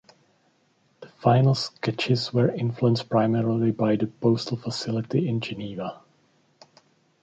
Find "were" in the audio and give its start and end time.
2.33-2.49